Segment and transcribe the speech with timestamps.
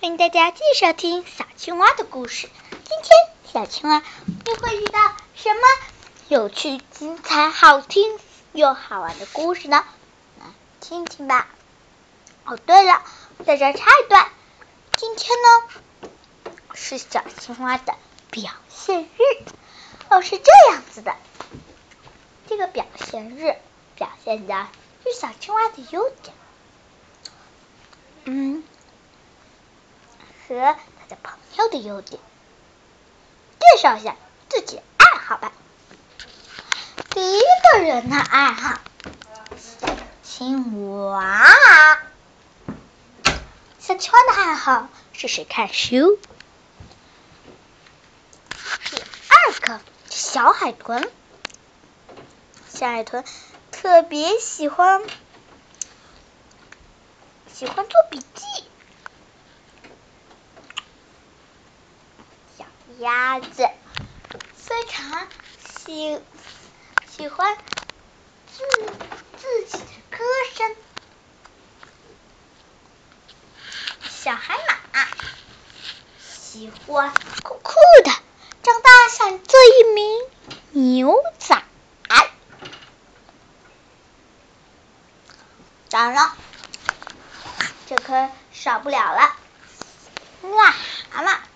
[0.00, 2.48] 欢迎大家继续收听小青蛙的故事。
[2.70, 3.10] 今天
[3.52, 4.02] 小青蛙
[4.46, 4.98] 又会遇到
[5.34, 5.60] 什么
[6.26, 8.18] 有趣、精彩、好听
[8.52, 9.84] 又好玩的故事呢？
[10.38, 10.46] 来
[10.80, 11.46] 听听吧。
[12.46, 13.02] 哦，对了，
[13.44, 14.30] 在这插一段，
[14.96, 16.08] 今天呢
[16.72, 17.94] 是小青蛙的
[18.30, 19.44] 表现日。
[20.08, 21.14] 哦，是这样子的，
[22.48, 23.54] 这个表现日
[23.96, 24.66] 表现的
[25.04, 26.34] 是小青蛙的优点。
[28.24, 28.64] 嗯。
[30.50, 32.20] 和他的朋友的优点，
[33.60, 34.16] 介绍一下
[34.48, 35.52] 自己的爱好吧。
[37.10, 37.40] 第一
[37.72, 38.80] 个人的爱好，
[39.56, 41.46] 小青蛙。
[43.78, 46.18] 小青蛙的爱好是谁看书。
[48.90, 48.96] 第
[49.28, 51.08] 二个，小海豚。
[52.68, 53.24] 小海豚
[53.70, 55.04] 特别喜欢
[57.54, 58.49] 喜欢做笔记。
[63.00, 63.66] 鸭子
[64.54, 65.26] 非常
[65.58, 66.20] 喜
[67.10, 67.56] 喜欢
[68.46, 68.62] 自
[69.38, 70.76] 自己的歌声。
[74.02, 74.54] 小海
[74.94, 75.08] 马
[76.18, 77.10] 喜欢
[77.42, 77.72] 酷酷
[78.04, 78.10] 的，
[78.62, 80.20] 长大想做一名
[80.72, 81.64] 牛仔。
[85.88, 86.36] 当然了，
[87.86, 89.34] 这可少不了了，
[90.42, 90.74] 癞
[91.10, 91.49] 蛤蟆。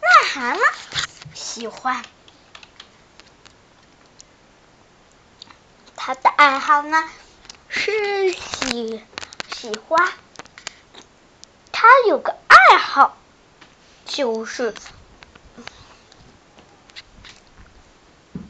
[0.00, 0.60] 癞蛤蟆
[1.34, 2.04] 喜欢，
[5.96, 7.08] 他的爱好呢
[7.68, 9.02] 是喜
[9.52, 10.12] 喜欢，
[11.72, 13.16] 他有个爱好
[14.06, 14.74] 就是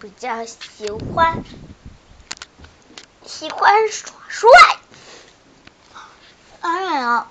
[0.00, 1.42] 比较喜欢
[3.26, 4.48] 喜欢耍帅，
[6.60, 7.30] 当然了。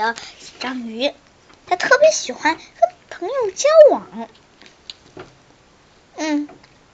[0.00, 1.12] 还有小章鱼，
[1.66, 2.60] 他特别喜欢和
[3.10, 4.28] 朋友交往。
[6.16, 6.48] 嗯，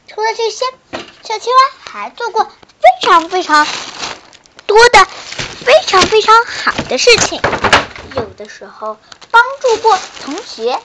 [0.09, 0.65] 除了这些，
[1.23, 3.65] 小青蛙还做过非常非常
[4.67, 5.05] 多的
[5.65, 7.41] 非常非常好的事情。
[8.17, 8.99] 有的时候
[9.31, 10.81] 帮助过同学，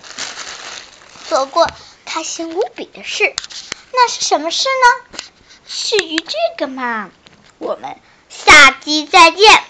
[1.28, 1.68] 做过
[2.06, 3.34] 开心无比的事。
[3.94, 5.20] 那是什么事呢？
[5.66, 7.10] 至于这个嘛，
[7.58, 7.98] 我们
[8.30, 9.64] 下集再见。